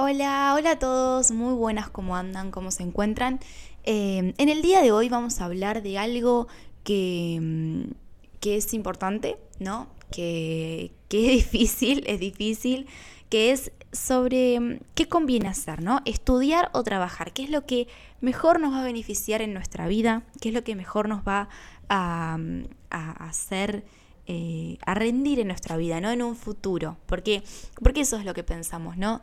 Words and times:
Hola, 0.00 0.52
hola 0.54 0.70
a 0.70 0.78
todos, 0.78 1.32
muy 1.32 1.54
buenas, 1.54 1.90
¿cómo 1.90 2.14
andan? 2.14 2.52
¿Cómo 2.52 2.70
se 2.70 2.84
encuentran? 2.84 3.40
Eh, 3.82 4.32
en 4.38 4.48
el 4.48 4.62
día 4.62 4.80
de 4.80 4.92
hoy 4.92 5.08
vamos 5.08 5.40
a 5.40 5.46
hablar 5.46 5.82
de 5.82 5.98
algo 5.98 6.46
que, 6.84 7.36
mm, 7.42 7.94
que 8.38 8.56
es 8.58 8.74
importante, 8.74 9.38
¿no? 9.58 9.88
Que, 10.12 10.92
que 11.08 11.34
es 11.34 11.50
difícil, 11.50 12.04
es 12.06 12.20
difícil, 12.20 12.86
que 13.28 13.50
es 13.50 13.72
sobre 13.90 14.60
mm, 14.60 14.78
qué 14.94 15.08
conviene 15.08 15.48
hacer, 15.48 15.82
¿no? 15.82 16.00
Estudiar 16.04 16.70
o 16.74 16.84
trabajar, 16.84 17.32
qué 17.32 17.42
es 17.42 17.50
lo 17.50 17.66
que 17.66 17.88
mejor 18.20 18.60
nos 18.60 18.74
va 18.74 18.82
a 18.82 18.84
beneficiar 18.84 19.42
en 19.42 19.52
nuestra 19.52 19.88
vida, 19.88 20.22
qué 20.40 20.50
es 20.50 20.54
lo 20.54 20.62
que 20.62 20.76
mejor 20.76 21.08
nos 21.08 21.26
va 21.26 21.48
a, 21.88 22.36
mm, 22.38 22.66
a 22.90 23.26
hacer, 23.28 23.84
eh, 24.28 24.78
a 24.86 24.94
rendir 24.94 25.40
en 25.40 25.48
nuestra 25.48 25.76
vida, 25.76 26.00
¿no? 26.00 26.12
En 26.12 26.22
un 26.22 26.36
futuro, 26.36 26.98
porque, 27.06 27.42
porque 27.82 28.02
eso 28.02 28.16
es 28.16 28.24
lo 28.24 28.32
que 28.32 28.44
pensamos, 28.44 28.96
¿no? 28.96 29.20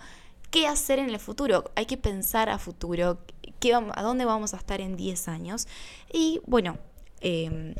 Qué 0.47 0.67
hacer 0.67 0.99
en 0.99 1.09
el 1.09 1.19
futuro. 1.19 1.71
Hay 1.75 1.85
que 1.85 1.97
pensar 1.97 2.49
a 2.49 2.57
futuro, 2.57 3.19
a 3.93 4.01
dónde 4.03 4.25
vamos 4.25 4.53
a 4.53 4.57
estar 4.57 4.81
en 4.81 4.95
10 4.95 5.27
años. 5.27 5.67
Y 6.11 6.41
bueno, 6.45 6.77
em, 7.21 7.75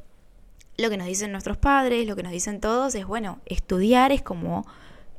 lo 0.77 0.89
que 0.89 0.97
nos 0.97 1.07
dicen 1.07 1.31
nuestros 1.31 1.57
padres, 1.57 2.07
lo 2.07 2.15
que 2.15 2.23
nos 2.23 2.31
dicen 2.31 2.59
todos 2.59 2.95
es, 2.95 3.05
bueno, 3.05 3.39
estudiar 3.45 4.11
es 4.11 4.21
como 4.21 4.65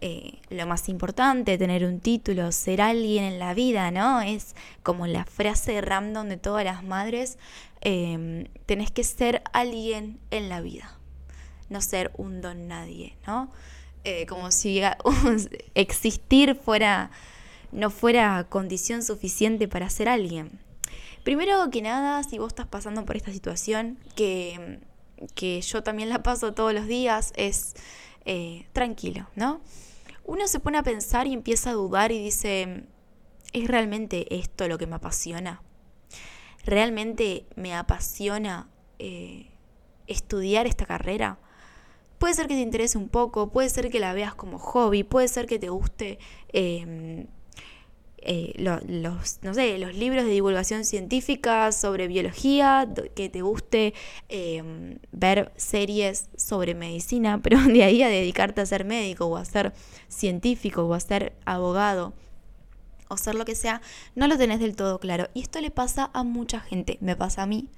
eh, 0.01 0.41
lo 0.51 0.67
más 0.67 0.89
importante, 0.89 1.57
tener 1.57 1.85
un 1.85 2.01
título, 2.01 2.53
ser 2.53 2.83
alguien 2.83 3.25
en 3.25 3.39
la 3.39 3.55
vida, 3.55 3.91
¿no? 3.91 4.21
Es 4.21 4.55
como 4.83 5.07
la 5.07 5.25
frase 5.25 5.81
random 5.81 6.29
de 6.29 6.37
todas 6.37 6.65
las 6.65 6.85
madres, 6.85 7.39
em, 7.81 8.47
tenés 8.67 8.91
que 8.91 9.05
ser 9.05 9.43
alguien 9.53 10.19
en 10.31 10.51
la 10.51 10.61
vida, 10.61 10.99
no 11.71 11.81
ser 11.81 12.13
un 12.19 12.43
don 12.43 12.69
nadie, 12.69 13.17
¿no? 13.27 13.51
Eh, 14.05 14.27
como 14.27 14.51
si 14.51 14.83
existir 15.75 16.55
fuera 16.55 17.11
no 17.77 17.91
fuera 17.91 18.47
condición 18.49 19.03
suficiente 19.03 19.69
para 19.69 19.91
ser 19.91 20.09
alguien. 20.09 20.59
Primero 21.23 21.71
que 21.71 21.83
nada, 21.83 22.23
si 22.25 22.39
vos 22.39 22.49
estás 22.49 22.67
pasando 22.67 23.05
por 23.05 23.17
esta 23.17 23.31
situación, 23.31 23.99
que, 24.17 24.81
que 25.35 25.61
yo 25.61 25.83
también 25.83 26.09
la 26.09 26.23
paso 26.23 26.55
todos 26.55 26.73
los 26.73 26.87
días, 26.87 27.33
es 27.37 27.75
eh, 28.25 28.67
tranquilo, 28.73 29.29
¿no? 29.37 29.61
Uno 30.25 30.49
se 30.49 30.59
pone 30.59 30.79
a 30.79 30.83
pensar 30.83 31.27
y 31.27 31.35
empieza 31.35 31.71
a 31.71 31.75
dudar 31.75 32.13
y 32.13 32.19
dice, 32.19 32.85
¿es 33.53 33.69
realmente 33.69 34.35
esto 34.35 34.67
lo 34.69 34.79
que 34.79 34.87
me 34.87 34.97
apasiona? 34.97 35.63
¿Realmente 36.65 37.45
me 37.57 37.75
apasiona 37.75 38.71
eh, 38.99 39.51
estudiar 40.07 40.67
esta 40.67 40.87
carrera? 40.87 41.39
Puede 42.19 42.33
ser 42.33 42.49
que 42.49 42.55
te 42.55 42.61
interese 42.61 42.97
un 42.97 43.11
poco, 43.11 43.53
puede 43.53 43.69
ser 43.69 43.91
que 43.91 44.01
la 44.01 44.15
veas 44.15 44.35
como 44.35 44.59
hobby, 44.59 45.05
puede 45.05 45.29
ser 45.29 45.47
que 45.47 45.59
te 45.59 45.69
guste 45.69 46.19
eh, 46.55 47.27
eh, 48.19 48.55
los, 48.57 49.39
no 49.43 49.55
sé, 49.55 49.79
los 49.79 49.95
libros 49.95 50.25
de 50.25 50.31
divulgación 50.31 50.85
científica 50.85 51.71
sobre 51.71 52.09
biología, 52.09 52.89
que 53.15 53.29
te 53.29 53.43
guste 53.43 53.95
em, 54.29 54.99
ver 55.13 55.53
series 55.57 56.29
sobre 56.37 56.75
medicina, 56.75 57.41
pero 57.43 57.61
de 57.61 57.85
ahí 57.85 58.03
a 58.03 58.09
dedicarte 58.09 58.61
a 58.61 58.67
ser 58.67 58.85
médico 58.85 59.27
o 59.27 59.37
a 59.37 59.45
ser 59.45 59.73
científico 60.09 60.85
o 60.85 60.95
a 60.95 61.01
ser 61.01 61.35
abogado 61.45 62.15
o 63.09 63.17
ser 63.17 63.35
lo 63.37 63.45
que 63.45 63.55
sea, 63.55 63.81
no 64.15 64.27
lo 64.27 64.37
tenés 64.37 64.61
del 64.61 64.75
todo 64.75 64.99
claro. 64.99 65.29
Y 65.35 65.43
esto 65.43 65.61
le 65.61 65.71
pasa 65.71 66.11
a 66.13 66.25
mucha 66.25 66.61
gente, 66.61 66.99
me 67.01 67.17
pasa 67.17 67.43
a 67.43 67.47
mí 67.47 67.69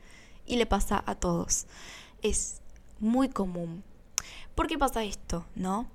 y 0.46 0.56
le 0.56 0.66
pasa 0.66 1.02
a 1.06 1.14
todos. 1.14 1.66
Es 2.22 2.62
muy 2.98 3.28
común. 3.28 3.84
¿Por 4.54 4.66
qué 4.66 4.78
pasa 4.78 5.04
esto? 5.04 5.46
¿No? 5.54 5.88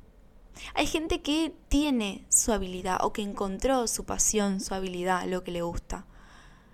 Hay 0.75 0.87
gente 0.87 1.21
que 1.21 1.53
tiene 1.67 2.25
su 2.29 2.51
habilidad 2.51 2.99
o 3.01 3.13
que 3.13 3.21
encontró 3.21 3.87
su 3.87 4.05
pasión, 4.05 4.59
su 4.59 4.73
habilidad, 4.73 5.27
lo 5.27 5.43
que 5.43 5.51
le 5.51 5.61
gusta. 5.61 6.05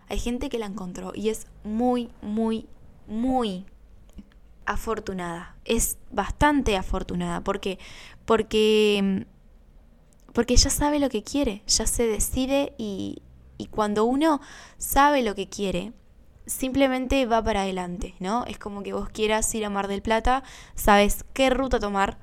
Hay 0.07 0.19
gente 0.19 0.49
que 0.49 0.59
la 0.59 0.65
encontró 0.65 1.11
y 1.15 1.29
es 1.29 1.47
muy, 1.63 2.09
muy, 2.21 2.67
muy 3.07 3.65
afortunada. 4.65 5.55
Es 5.65 5.97
bastante 6.11 6.77
afortunada. 6.77 7.41
¿Por 7.41 7.59
qué? 7.59 7.79
Porque, 8.25 9.25
porque 10.33 10.55
ya 10.55 10.69
sabe 10.69 10.99
lo 10.99 11.09
que 11.09 11.23
quiere, 11.23 11.63
ya 11.67 11.85
se 11.85 12.05
decide 12.05 12.73
y, 12.77 13.21
y 13.57 13.67
cuando 13.67 14.05
uno 14.05 14.41
sabe 14.77 15.21
lo 15.23 15.35
que 15.35 15.49
quiere, 15.49 15.93
simplemente 16.45 17.25
va 17.25 17.43
para 17.43 17.61
adelante, 17.61 18.15
¿no? 18.19 18.45
Es 18.45 18.57
como 18.57 18.83
que 18.83 18.93
vos 18.93 19.09
quieras 19.09 19.53
ir 19.53 19.65
a 19.65 19.69
Mar 19.69 19.87
del 19.87 20.01
Plata, 20.01 20.43
sabes 20.75 21.25
qué 21.33 21.49
ruta 21.49 21.79
tomar, 21.79 22.17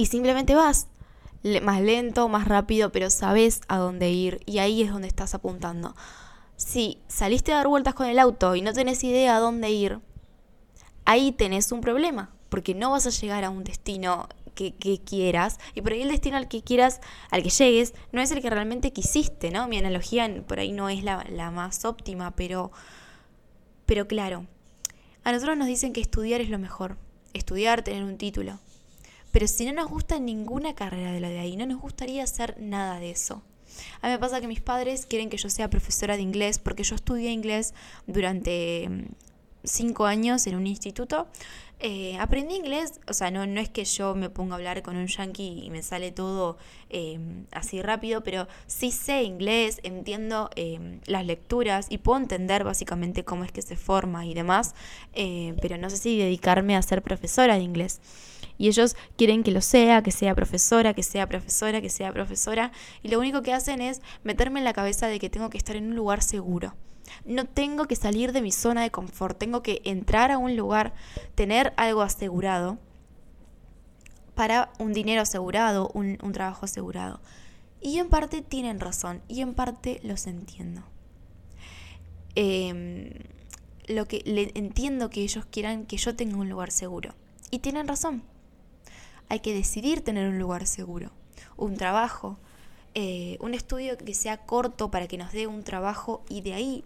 y 0.00 0.06
simplemente 0.06 0.54
vas 0.54 0.86
más 1.60 1.82
lento, 1.82 2.26
más 2.30 2.48
rápido, 2.48 2.90
pero 2.90 3.10
sabes 3.10 3.60
a 3.68 3.76
dónde 3.76 4.10
ir 4.10 4.40
y 4.46 4.56
ahí 4.56 4.82
es 4.82 4.90
donde 4.90 5.08
estás 5.08 5.34
apuntando. 5.34 5.94
Si 6.56 7.02
saliste 7.06 7.52
a 7.52 7.56
dar 7.56 7.68
vueltas 7.68 7.92
con 7.92 8.06
el 8.06 8.18
auto 8.18 8.56
y 8.56 8.62
no 8.62 8.72
tenés 8.72 9.04
idea 9.04 9.36
a 9.36 9.40
dónde 9.40 9.68
ir, 9.68 10.00
ahí 11.04 11.32
tenés 11.32 11.70
un 11.70 11.82
problema, 11.82 12.30
porque 12.48 12.74
no 12.74 12.92
vas 12.92 13.06
a 13.06 13.10
llegar 13.10 13.44
a 13.44 13.50
un 13.50 13.62
destino 13.62 14.26
que, 14.54 14.72
quieras 15.04 15.58
y 15.74 15.82
por 15.82 15.92
ahí 15.92 16.00
el 16.00 16.08
destino 16.08 16.38
al 16.38 16.48
que 16.48 16.62
quieras, 16.62 17.02
al 17.30 17.42
que 17.42 17.50
llegues, 17.50 17.92
no 18.10 18.22
es 18.22 18.30
el 18.30 18.40
que 18.40 18.48
realmente 18.48 18.94
quisiste, 18.94 19.50
¿no? 19.50 19.68
Mi 19.68 19.76
analogía 19.76 20.26
por 20.46 20.60
ahí 20.60 20.72
no 20.72 20.88
es 20.88 21.04
la, 21.04 21.26
la 21.28 21.50
más 21.50 21.84
óptima, 21.84 22.30
pero, 22.30 22.72
pero 23.84 24.08
claro, 24.08 24.46
a 25.24 25.32
nosotros 25.32 25.58
nos 25.58 25.66
dicen 25.66 25.92
que 25.92 26.00
estudiar 26.00 26.40
es 26.40 26.48
lo 26.48 26.58
mejor, 26.58 26.96
estudiar, 27.34 27.82
tener 27.82 28.02
un 28.02 28.16
título. 28.16 28.58
Pero 29.32 29.46
si 29.46 29.64
no 29.66 29.72
nos 29.72 29.88
gusta 29.88 30.18
ninguna 30.18 30.74
carrera 30.74 31.12
de 31.12 31.20
la 31.20 31.28
de 31.28 31.38
ahí, 31.38 31.56
no 31.56 31.66
nos 31.66 31.80
gustaría 31.80 32.22
hacer 32.22 32.56
nada 32.60 32.98
de 32.98 33.10
eso. 33.10 33.42
A 34.00 34.08
mí 34.08 34.12
me 34.12 34.18
pasa 34.18 34.40
que 34.40 34.48
mis 34.48 34.60
padres 34.60 35.06
quieren 35.06 35.30
que 35.30 35.36
yo 35.36 35.48
sea 35.48 35.70
profesora 35.70 36.16
de 36.16 36.22
inglés 36.22 36.58
porque 36.58 36.82
yo 36.82 36.94
estudié 36.94 37.30
inglés 37.30 37.74
durante 38.06 38.88
mm, 38.88 39.04
cinco 39.64 40.06
años 40.06 40.46
en 40.46 40.56
un 40.56 40.66
instituto. 40.66 41.28
Eh, 41.82 42.18
aprendí 42.18 42.56
inglés, 42.56 43.00
o 43.08 43.14
sea, 43.14 43.30
no, 43.30 43.46
no 43.46 43.58
es 43.58 43.70
que 43.70 43.86
yo 43.86 44.14
me 44.14 44.28
ponga 44.28 44.52
a 44.52 44.58
hablar 44.58 44.82
con 44.82 44.96
un 44.96 45.06
yankee 45.06 45.62
y 45.64 45.70
me 45.70 45.82
sale 45.82 46.12
todo 46.12 46.58
em, 46.90 47.46
así 47.52 47.80
rápido, 47.80 48.22
pero 48.22 48.48
sí 48.66 48.90
sé 48.90 49.22
inglés, 49.22 49.80
entiendo 49.82 50.50
em, 50.56 51.00
las 51.06 51.24
lecturas 51.24 51.86
y 51.88 51.96
puedo 51.96 52.18
entender 52.18 52.64
básicamente 52.64 53.24
cómo 53.24 53.44
es 53.44 53.52
que 53.52 53.62
se 53.62 53.76
forma 53.76 54.26
y 54.26 54.34
demás, 54.34 54.74
eh, 55.14 55.54
pero 55.62 55.78
no 55.78 55.88
sé 55.88 55.96
si 55.96 56.18
dedicarme 56.18 56.76
a 56.76 56.82
ser 56.82 57.00
profesora 57.00 57.54
de 57.54 57.62
inglés 57.62 58.02
y 58.60 58.68
ellos 58.68 58.94
quieren 59.16 59.42
que 59.42 59.52
lo 59.52 59.62
sea, 59.62 60.02
que 60.02 60.10
sea 60.10 60.34
profesora, 60.34 60.92
que 60.92 61.02
sea 61.02 61.26
profesora, 61.26 61.80
que 61.80 61.88
sea 61.88 62.12
profesora, 62.12 62.72
y 63.02 63.08
lo 63.08 63.18
único 63.18 63.40
que 63.40 63.54
hacen 63.54 63.80
es 63.80 64.02
meterme 64.22 64.58
en 64.60 64.66
la 64.66 64.74
cabeza 64.74 65.06
de 65.06 65.18
que 65.18 65.30
tengo 65.30 65.48
que 65.48 65.56
estar 65.56 65.76
en 65.76 65.86
un 65.86 65.96
lugar 65.96 66.22
seguro. 66.22 66.74
No 67.24 67.46
tengo 67.46 67.86
que 67.86 67.96
salir 67.96 68.32
de 68.32 68.42
mi 68.42 68.52
zona 68.52 68.82
de 68.82 68.90
confort, 68.90 69.38
tengo 69.38 69.62
que 69.62 69.80
entrar 69.86 70.30
a 70.30 70.36
un 70.36 70.58
lugar, 70.58 70.92
tener 71.34 71.72
algo 71.78 72.02
asegurado 72.02 72.78
para 74.34 74.70
un 74.78 74.92
dinero 74.92 75.22
asegurado, 75.22 75.90
un, 75.94 76.18
trabajo 76.34 76.66
asegurado. 76.66 77.22
Y 77.80 77.96
en 77.96 78.10
parte 78.10 78.42
tienen 78.42 78.78
razón 78.78 79.22
y 79.26 79.40
en 79.40 79.54
parte 79.54 80.00
los 80.02 80.26
entiendo. 80.26 80.82
Em, 82.34 83.14
lo 83.86 84.04
que 84.04 84.20
le, 84.26 84.52
entiendo 84.54 85.08
que 85.08 85.22
ellos 85.22 85.46
quieran 85.46 85.86
que 85.86 85.96
yo 85.96 86.14
tenga 86.14 86.36
un 86.36 86.50
lugar 86.50 86.70
seguro. 86.70 87.14
Y 87.50 87.60
tienen 87.60 87.88
razón 87.88 88.22
hay 89.30 89.40
que 89.40 89.54
decidir 89.54 90.02
tener 90.02 90.28
un 90.28 90.38
lugar 90.38 90.66
seguro, 90.66 91.12
un 91.56 91.76
trabajo, 91.76 92.38
eh, 92.94 93.38
un 93.40 93.54
estudio 93.54 93.96
que 93.96 94.12
sea 94.12 94.44
corto 94.44 94.90
para 94.90 95.06
que 95.06 95.16
nos 95.16 95.32
dé 95.32 95.46
un 95.46 95.62
trabajo 95.62 96.24
y 96.28 96.42
de 96.42 96.52
ahí 96.52 96.84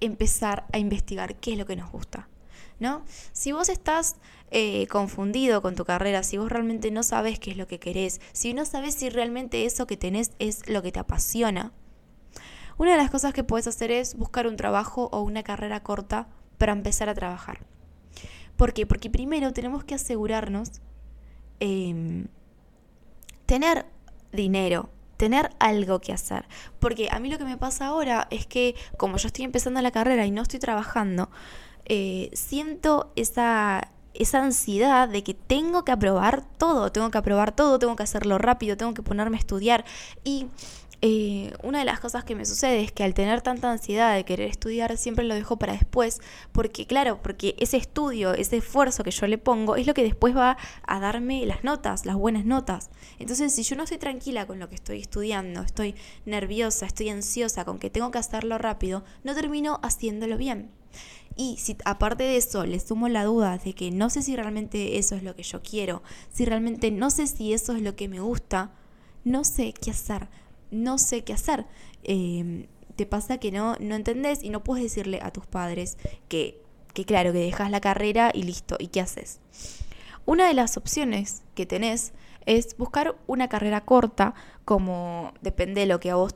empezar 0.00 0.66
a 0.72 0.78
investigar 0.78 1.36
qué 1.36 1.52
es 1.52 1.58
lo 1.58 1.66
que 1.66 1.76
nos 1.76 1.90
gusta. 1.90 2.28
¿No? 2.78 3.04
Si 3.32 3.52
vos 3.52 3.68
estás 3.68 4.16
eh, 4.50 4.86
confundido 4.86 5.60
con 5.60 5.74
tu 5.74 5.84
carrera, 5.84 6.22
si 6.22 6.38
vos 6.38 6.50
realmente 6.50 6.90
no 6.90 7.02
sabes 7.02 7.38
qué 7.38 7.50
es 7.50 7.58
lo 7.58 7.66
que 7.66 7.78
querés, 7.78 8.22
si 8.32 8.54
no 8.54 8.64
sabes 8.64 8.94
si 8.94 9.10
realmente 9.10 9.66
eso 9.66 9.86
que 9.86 9.98
tenés 9.98 10.32
es 10.38 10.66
lo 10.66 10.80
que 10.80 10.92
te 10.92 10.98
apasiona, 10.98 11.72
una 12.78 12.92
de 12.92 12.96
las 12.96 13.10
cosas 13.10 13.34
que 13.34 13.44
puedes 13.44 13.66
hacer 13.66 13.90
es 13.90 14.14
buscar 14.14 14.46
un 14.46 14.56
trabajo 14.56 15.10
o 15.12 15.20
una 15.20 15.42
carrera 15.42 15.82
corta 15.82 16.28
para 16.56 16.72
empezar 16.72 17.10
a 17.10 17.14
trabajar. 17.14 17.66
¿Por 18.56 18.72
qué? 18.72 18.86
Porque 18.86 19.10
primero 19.10 19.52
tenemos 19.52 19.84
que 19.84 19.94
asegurarnos 19.94 20.80
Em, 21.60 22.26
tener 23.46 23.86
dinero, 24.32 24.90
tener 25.16 25.50
algo 25.58 26.00
que 26.00 26.12
hacer. 26.12 26.46
Porque 26.78 27.08
a 27.10 27.18
mí 27.18 27.28
lo 27.28 27.36
que 27.36 27.44
me 27.44 27.56
pasa 27.56 27.86
ahora 27.86 28.26
es 28.30 28.46
que 28.46 28.74
como 28.96 29.18
yo 29.18 29.26
estoy 29.26 29.44
empezando 29.44 29.80
la 29.82 29.90
carrera 29.90 30.24
y 30.24 30.30
no 30.30 30.42
estoy 30.42 30.60
trabajando, 30.60 31.30
eh, 31.84 32.30
siento 32.32 33.12
esa, 33.16 33.90
esa 34.14 34.42
ansiedad 34.42 35.08
de 35.08 35.22
que 35.22 35.34
tengo 35.34 35.84
que 35.84 35.92
aprobar 35.92 36.42
todo, 36.58 36.92
tengo 36.92 37.10
que 37.10 37.18
aprobar 37.18 37.52
todo, 37.54 37.78
tengo 37.78 37.96
que 37.96 38.04
hacerlo 38.04 38.38
rápido, 38.38 38.76
tengo 38.76 38.94
que 38.94 39.02
ponerme 39.02 39.36
a 39.36 39.40
estudiar. 39.40 39.84
Y 40.24 40.46
eh, 41.02 41.54
una 41.62 41.78
de 41.78 41.86
las 41.86 41.98
cosas 41.98 42.24
que 42.24 42.34
me 42.34 42.44
sucede 42.44 42.82
es 42.82 42.92
que 42.92 43.04
al 43.04 43.14
tener 43.14 43.40
tanta 43.40 43.70
ansiedad 43.70 44.14
de 44.14 44.24
querer 44.24 44.50
estudiar, 44.50 44.98
siempre 44.98 45.24
lo 45.24 45.34
dejo 45.34 45.58
para 45.58 45.72
después, 45.72 46.20
porque 46.52 46.86
claro, 46.86 47.22
porque 47.22 47.56
ese 47.58 47.78
estudio, 47.78 48.34
ese 48.34 48.58
esfuerzo 48.58 49.02
que 49.02 49.10
yo 49.10 49.26
le 49.26 49.38
pongo, 49.38 49.76
es 49.76 49.86
lo 49.86 49.94
que 49.94 50.02
después 50.02 50.36
va 50.36 50.58
a 50.86 51.00
darme 51.00 51.46
las 51.46 51.64
notas, 51.64 52.04
las 52.04 52.16
buenas 52.16 52.44
notas. 52.44 52.90
Entonces, 53.18 53.54
si 53.54 53.62
yo 53.62 53.76
no 53.76 53.84
estoy 53.84 53.96
tranquila 53.96 54.46
con 54.46 54.58
lo 54.58 54.68
que 54.68 54.74
estoy 54.74 55.00
estudiando, 55.00 55.62
estoy 55.62 55.94
nerviosa, 56.26 56.84
estoy 56.84 57.08
ansiosa 57.08 57.64
con 57.64 57.78
que 57.78 57.88
tengo 57.88 58.10
que 58.10 58.18
hacerlo 58.18 58.58
rápido, 58.58 59.02
no 59.24 59.34
termino 59.34 59.80
haciéndolo 59.82 60.36
bien. 60.36 60.70
Y 61.34 61.56
si 61.56 61.78
aparte 61.86 62.24
de 62.24 62.36
eso 62.36 62.66
le 62.66 62.78
sumo 62.78 63.08
la 63.08 63.24
duda 63.24 63.56
de 63.56 63.72
que 63.72 63.90
no 63.90 64.10
sé 64.10 64.20
si 64.20 64.36
realmente 64.36 64.98
eso 64.98 65.14
es 65.14 65.22
lo 65.22 65.34
que 65.34 65.44
yo 65.44 65.62
quiero, 65.62 66.02
si 66.30 66.44
realmente 66.44 66.90
no 66.90 67.08
sé 67.08 67.26
si 67.26 67.54
eso 67.54 67.74
es 67.74 67.80
lo 67.80 67.96
que 67.96 68.08
me 68.08 68.20
gusta, 68.20 68.72
no 69.24 69.44
sé 69.44 69.72
qué 69.72 69.92
hacer 69.92 70.28
no 70.70 70.98
sé 70.98 71.24
qué 71.24 71.32
hacer. 71.32 71.66
Em, 72.02 72.66
te 72.96 73.06
pasa 73.06 73.38
que 73.38 73.52
no, 73.52 73.76
no 73.80 73.94
entendés 73.94 74.42
y 74.42 74.50
no 74.50 74.62
puedes 74.62 74.84
decirle 74.84 75.20
a 75.22 75.30
tus 75.30 75.46
padres 75.46 75.96
que, 76.28 76.60
que 76.92 77.04
claro, 77.04 77.32
que 77.32 77.38
dejas 77.38 77.70
la 77.70 77.80
carrera 77.80 78.30
y 78.34 78.42
listo, 78.42 78.76
¿y 78.78 78.88
qué 78.88 79.00
haces? 79.00 79.40
Una 80.26 80.46
de 80.48 80.54
las 80.54 80.76
opciones 80.76 81.42
que 81.54 81.66
tenés 81.66 82.12
es 82.46 82.76
buscar 82.76 83.16
una 83.26 83.48
carrera 83.48 83.82
corta, 83.82 84.34
como 84.64 85.32
depende 85.40 85.82
de 85.82 85.86
lo 85.86 86.00
que 86.00 86.10
a 86.10 86.16
vos 86.16 86.34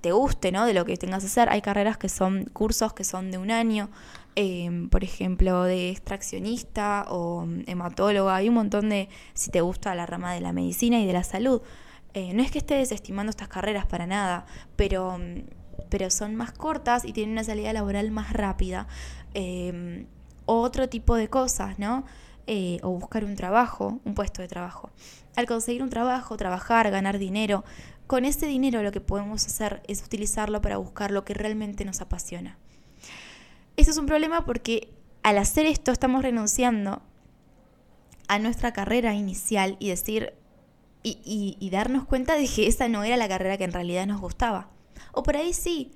te 0.00 0.12
guste, 0.12 0.52
¿no? 0.52 0.66
De 0.66 0.74
lo 0.74 0.84
que 0.84 0.96
tengas 0.96 1.22
que 1.22 1.26
hacer. 1.26 1.48
Hay 1.48 1.60
carreras 1.60 1.98
que 1.98 2.08
son 2.08 2.44
cursos 2.46 2.92
que 2.92 3.04
son 3.04 3.30
de 3.30 3.38
un 3.38 3.50
año, 3.50 3.90
em, 4.36 4.88
por 4.88 5.04
ejemplo, 5.04 5.64
de 5.64 5.90
extraccionista 5.90 7.06
o 7.08 7.46
hematóloga. 7.66 8.36
Hay 8.36 8.48
un 8.48 8.54
montón 8.54 8.88
de, 8.88 9.08
si 9.34 9.50
te 9.50 9.60
gusta 9.60 9.94
la 9.94 10.06
rama 10.06 10.32
de 10.32 10.40
la 10.40 10.52
medicina 10.52 11.00
y 11.00 11.06
de 11.06 11.12
la 11.12 11.24
salud. 11.24 11.62
Eh, 12.14 12.32
no 12.32 12.42
es 12.42 12.50
que 12.50 12.58
esté 12.58 12.76
desestimando 12.76 13.30
estas 13.30 13.48
carreras 13.48 13.86
para 13.86 14.06
nada, 14.06 14.46
pero, 14.76 15.18
pero 15.90 16.10
son 16.10 16.36
más 16.36 16.52
cortas 16.52 17.04
y 17.04 17.12
tienen 17.12 17.32
una 17.32 17.44
salida 17.44 17.72
laboral 17.72 18.10
más 18.12 18.32
rápida. 18.32 18.86
Em, 19.34 20.06
otro 20.46 20.88
tipo 20.88 21.16
de 21.16 21.28
cosas, 21.28 21.78
¿no? 21.78 22.04
Eh, 22.46 22.78
o 22.82 22.90
buscar 22.90 23.24
un 23.24 23.34
trabajo, 23.34 24.00
un 24.04 24.14
puesto 24.14 24.42
de 24.42 24.48
trabajo. 24.48 24.90
Al 25.34 25.46
conseguir 25.46 25.82
un 25.82 25.90
trabajo, 25.90 26.36
trabajar, 26.36 26.90
ganar 26.90 27.18
dinero, 27.18 27.64
con 28.06 28.24
ese 28.24 28.46
dinero 28.46 28.82
lo 28.82 28.92
que 28.92 29.00
podemos 29.00 29.46
hacer 29.46 29.82
es 29.88 30.02
utilizarlo 30.02 30.60
para 30.60 30.76
buscar 30.76 31.10
lo 31.10 31.24
que 31.24 31.34
realmente 31.34 31.84
nos 31.84 32.00
apasiona. 32.00 32.58
Eso 33.76 33.90
es 33.90 33.96
un 33.96 34.06
problema 34.06 34.44
porque 34.44 34.92
al 35.22 35.38
hacer 35.38 35.66
esto 35.66 35.90
estamos 35.90 36.22
renunciando 36.22 37.02
a 38.28 38.38
nuestra 38.38 38.72
carrera 38.72 39.14
inicial 39.14 39.76
y 39.80 39.88
decir, 39.88 40.34
y, 41.04 41.68
darnos 41.70 42.06
cuenta 42.06 42.36
de 42.36 42.48
que 42.48 42.66
esa 42.66 42.88
no 42.88 43.04
era 43.04 43.16
la 43.16 43.28
carrera 43.28 43.58
que 43.58 43.64
en 43.64 43.72
realidad 43.72 44.06
nos 44.06 44.20
gustaba. 44.20 44.70
O 45.12 45.22
por 45.22 45.36
ahí 45.36 45.52
sí, 45.52 45.92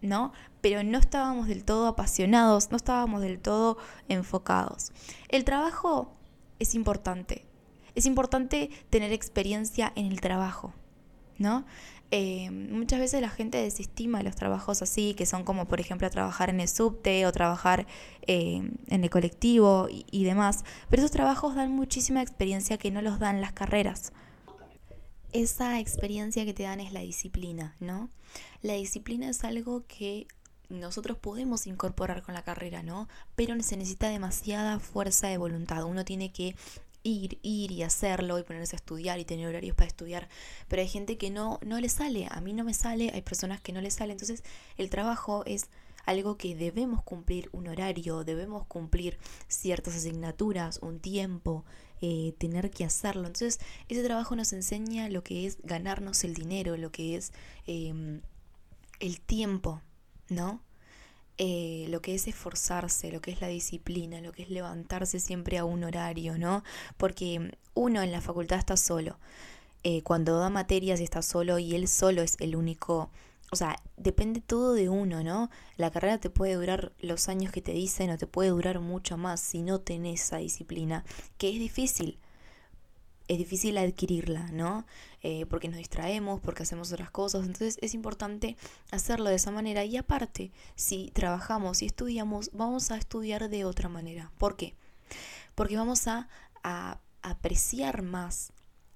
¿no? 0.00 0.32
Pero 0.62 0.82
no 0.82 0.98
estábamos 0.98 1.46
del 1.46 1.64
todo 1.64 1.86
apasionados, 1.86 2.70
no 2.70 2.76
estábamos 2.76 3.20
del 3.20 3.38
todo 3.38 3.76
enfocados. 4.08 4.92
El 5.28 5.44
trabajo 5.44 6.16
es 6.58 6.74
importante. 6.74 7.46
Es 7.94 8.06
importante 8.06 8.70
tener 8.88 9.12
experiencia 9.12 9.92
en 9.94 10.06
el 10.06 10.20
trabajo, 10.20 10.72
¿no? 11.38 11.66
Eh, 12.12 12.50
muchas 12.50 12.98
veces 12.98 13.20
la 13.20 13.30
gente 13.30 13.58
desestima 13.58 14.22
los 14.22 14.34
trabajos 14.34 14.82
así, 14.82 15.14
que 15.14 15.26
son 15.26 15.44
como 15.44 15.66
por 15.66 15.80
ejemplo 15.80 16.10
trabajar 16.10 16.50
en 16.50 16.60
el 16.60 16.68
subte 16.68 17.24
o 17.24 17.32
trabajar 17.32 17.86
eh, 18.26 18.68
en 18.88 19.04
el 19.04 19.10
colectivo 19.10 19.86
y, 19.88 20.04
y 20.10 20.24
demás, 20.24 20.64
pero 20.88 21.02
esos 21.02 21.12
trabajos 21.12 21.54
dan 21.54 21.70
muchísima 21.70 22.20
experiencia 22.20 22.78
que 22.78 22.90
no 22.90 23.00
los 23.00 23.20
dan 23.20 23.40
las 23.40 23.52
carreras. 23.52 24.12
Esa 25.32 25.78
experiencia 25.78 26.44
que 26.44 26.52
te 26.54 26.64
dan 26.64 26.80
es 26.80 26.92
la 26.92 27.00
disciplina, 27.00 27.76
¿no? 27.78 28.10
La 28.62 28.74
disciplina 28.74 29.28
es 29.28 29.44
algo 29.44 29.84
que 29.86 30.26
nosotros 30.70 31.18
podemos 31.18 31.66
incorporar 31.66 32.22
con 32.22 32.34
la 32.34 32.42
carrera, 32.42 32.82
¿no? 32.82 33.08
Pero 33.36 33.60
se 33.62 33.76
necesita 33.76 34.08
demasiada 34.08 34.78
fuerza 34.78 35.28
de 35.28 35.38
voluntad. 35.38 35.84
Uno 35.84 36.04
tiene 36.04 36.32
que 36.32 36.54
ir, 37.02 37.38
ir 37.42 37.70
y 37.70 37.82
hacerlo 37.82 38.38
y 38.38 38.42
ponerse 38.42 38.76
a 38.76 38.78
estudiar 38.78 39.18
y 39.18 39.24
tener 39.24 39.46
horarios 39.46 39.76
para 39.76 39.88
estudiar, 39.88 40.28
pero 40.68 40.82
hay 40.82 40.88
gente 40.88 41.18
que 41.18 41.30
no, 41.30 41.58
no 41.64 41.80
le 41.80 41.88
sale, 41.88 42.28
a 42.30 42.40
mí 42.40 42.52
no 42.52 42.64
me 42.64 42.74
sale, 42.74 43.10
hay 43.12 43.22
personas 43.22 43.60
que 43.60 43.72
no 43.72 43.80
le 43.80 43.90
sale, 43.90 44.12
entonces 44.12 44.42
el 44.76 44.90
trabajo 44.90 45.44
es 45.46 45.66
algo 46.06 46.36
que 46.36 46.54
debemos 46.56 47.02
cumplir 47.02 47.48
un 47.52 47.68
horario, 47.68 48.24
debemos 48.24 48.66
cumplir 48.66 49.18
ciertas 49.48 49.94
asignaturas, 49.96 50.78
un 50.82 50.98
tiempo, 50.98 51.64
eh, 52.00 52.34
tener 52.38 52.70
que 52.70 52.84
hacerlo. 52.84 53.26
Entonces 53.26 53.60
ese 53.88 54.02
trabajo 54.02 54.34
nos 54.34 54.52
enseña 54.52 55.08
lo 55.08 55.22
que 55.22 55.46
es 55.46 55.58
ganarnos 55.62 56.24
el 56.24 56.34
dinero, 56.34 56.76
lo 56.76 56.90
que 56.90 57.16
es 57.16 57.32
em, 57.66 58.22
el 59.00 59.20
tiempo, 59.20 59.82
¿no? 60.28 60.62
Eh, 61.42 61.86
lo 61.88 62.02
que 62.02 62.14
es 62.14 62.28
esforzarse, 62.28 63.10
lo 63.10 63.22
que 63.22 63.30
es 63.30 63.40
la 63.40 63.48
disciplina, 63.48 64.20
lo 64.20 64.30
que 64.30 64.42
es 64.42 64.50
levantarse 64.50 65.20
siempre 65.20 65.56
a 65.56 65.64
un 65.64 65.84
horario, 65.84 66.36
¿no? 66.36 66.62
Porque 66.98 67.56
uno 67.72 68.02
en 68.02 68.12
la 68.12 68.20
facultad 68.20 68.58
está 68.58 68.76
solo. 68.76 69.18
Eh, 69.82 70.02
cuando 70.02 70.38
da 70.38 70.50
materias 70.50 71.00
está 71.00 71.22
solo 71.22 71.58
y 71.58 71.74
él 71.74 71.88
solo 71.88 72.20
es 72.20 72.36
el 72.40 72.56
único 72.56 73.10
o 73.52 73.56
sea, 73.56 73.82
depende 73.96 74.40
todo 74.42 74.74
de 74.74 74.90
uno, 74.90 75.24
¿no? 75.24 75.50
La 75.76 75.90
carrera 75.90 76.18
te 76.18 76.28
puede 76.28 76.54
durar 76.54 76.92
los 77.00 77.28
años 77.30 77.50
que 77.52 77.62
te 77.62 77.72
dicen 77.72 78.10
o 78.10 78.18
te 78.18 78.26
puede 78.26 78.50
durar 78.50 78.80
mucho 78.80 79.16
más 79.16 79.40
si 79.40 79.62
no 79.62 79.80
tenés 79.80 80.22
esa 80.22 80.36
disciplina, 80.36 81.04
que 81.38 81.48
es 81.48 81.58
difícil 81.58 82.18
es 83.30 83.38
difícil 83.38 83.78
adquirirla, 83.78 84.48
¿no? 84.50 84.84
Eh, 85.22 85.46
porque 85.46 85.68
nos 85.68 85.78
distraemos, 85.78 86.40
porque 86.40 86.64
hacemos 86.64 86.90
otras 86.90 87.12
cosas, 87.12 87.42
entonces 87.42 87.78
es 87.80 87.94
importante 87.94 88.56
hacerlo 88.90 89.30
de 89.30 89.36
esa 89.36 89.52
manera 89.52 89.84
y 89.84 89.96
aparte, 89.96 90.50
si 90.74 91.12
trabajamos 91.12 91.80
y 91.82 91.86
estudiamos, 91.86 92.50
vamos 92.54 92.90
a 92.90 92.96
estudiar 92.96 93.48
de 93.48 93.64
otra 93.64 93.88
manera. 93.88 94.32
¿Por 94.36 94.56
qué? 94.56 94.74
Porque 95.54 95.76
vamos 95.76 96.08
a, 96.08 96.28
apreciar 97.22 98.02
más 98.02 98.52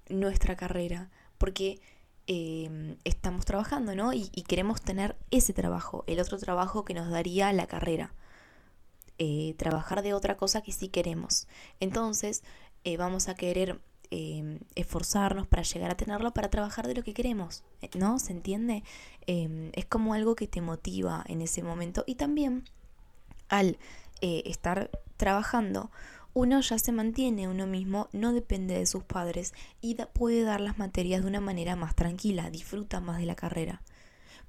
nuestra 0.09 0.55
carrera, 0.55 1.09
porque 1.37 1.79
em, 2.27 2.97
estamos 3.05 3.45
trabajando, 3.45 3.95
¿no? 3.95 4.13
Y, 4.13 4.29
queremos 4.47 4.81
tener 4.81 5.15
ese 5.31 5.53
trabajo, 5.53 6.03
el 6.07 6.19
otro 6.19 6.37
trabajo 6.37 6.83
que 6.83 6.93
nos 6.93 7.09
daría 7.09 7.53
la 7.53 7.67
carrera. 7.67 8.13
Eh, 9.17 9.55
trabajar 9.57 10.01
de 10.01 10.13
otra 10.13 10.35
cosa 10.37 10.61
que 10.61 10.73
sí 10.73 10.89
queremos. 10.89 11.47
Entonces, 11.79 12.43
eh, 12.83 12.97
vamos 12.97 13.29
a 13.29 13.35
querer 13.35 13.79
Em, 14.11 14.59
esforzarnos 14.75 15.47
para 15.47 15.63
llegar 15.63 15.91
a 15.91 15.97
tenerlo, 15.97 16.33
para 16.33 16.49
trabajar 16.49 16.87
de 16.87 16.93
lo 16.93 17.03
que 17.03 17.13
queremos, 17.13 17.63
eh, 17.81 17.89
¿no? 17.97 18.19
¿Se 18.19 18.31
entiende? 18.31 18.83
Em, 19.25 19.71
es 19.73 19.85
como 19.85 20.13
algo 20.13 20.35
que 20.35 20.47
te 20.47 20.61
motiva 20.61 21.23
en 21.27 21.41
ese 21.41 21.63
momento 21.63 22.03
y 22.05 22.15
también 22.15 22.65
al 23.49 23.77
eh, 24.21 24.43
estar 24.45 24.91
trabajando, 25.17 25.91
uno 26.33 26.59
ya 26.61 26.77
se 26.77 26.91
mantiene 26.91 27.47
uno 27.47 27.65
mismo, 27.65 28.09
no 28.11 28.33
depende 28.33 28.77
de 28.77 28.85
sus 28.85 29.03
padres 29.03 29.53
y 29.81 29.95
puede 30.13 30.43
dar 30.43 30.61
las 30.61 30.77
materias 30.77 31.21
de 31.21 31.27
una 31.27 31.41
manera 31.41 31.75
más 31.75 31.95
tranquila, 31.95 32.49
disfruta 32.49 32.99
más 32.99 33.17
de 33.17 33.25
la 33.25 33.35
carrera. 33.35 33.81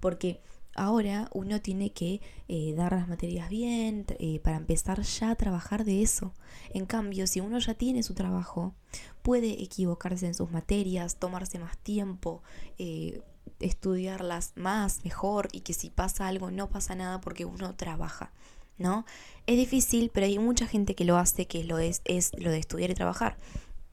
Porque 0.01 0.41
Ahora 0.77 1.31
uno 1.33 1.63
tiene 1.63 1.91
que 1.91 2.21
eh, 2.49 2.75
dar 2.77 2.93
las 2.93 3.09
materias 3.09 3.49
bien 3.49 4.05
eh, 4.19 4.41
para 4.41 4.59
empezar 4.59 5.01
ya 5.01 5.31
a 5.31 5.35
trabajar 5.35 5.87
de 5.87 6.03
eso. 6.03 6.35
En 6.69 6.85
cambio, 6.85 7.27
si 7.27 7.41
uno 7.41 7.59
ya 7.59 7.73
tiene 7.73 8.03
su 8.03 8.13
trabajo, 8.13 8.75
puede 9.23 9.63
equivocarse 9.63 10.27
en 10.27 10.35
sus 10.35 10.51
materias, 10.51 11.17
tomarse 11.17 11.59
más 11.59 11.79
tiempo, 11.79 12.43
eh, 12.79 13.23
estudiarlas 13.59 14.53
más, 14.55 15.03
mejor 15.03 15.49
y 15.51 15.61
que 15.61 15.73
si 15.73 15.89
pasa 15.89 16.29
algo 16.29 16.51
no 16.51 16.69
pasa 16.69 16.95
nada 16.95 17.23
porque 17.23 17.47
uno 17.47 17.75
trabaja. 17.75 18.33
¿No? 18.77 19.07
Es 19.47 19.57
difícil, 19.57 20.11
pero 20.13 20.27
hay 20.27 20.39
mucha 20.39 20.67
gente 20.67 20.95
que 20.95 21.07
lo 21.07 21.17
hace, 21.17 21.47
que 21.47 21.65
lo 21.65 21.79
es, 21.79 22.03
es 22.05 22.33
lo 22.39 22.51
de 22.51 22.59
estudiar 22.59 22.91
y 22.91 22.95
trabajar. 22.95 23.39